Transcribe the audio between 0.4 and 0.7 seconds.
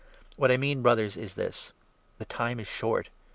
I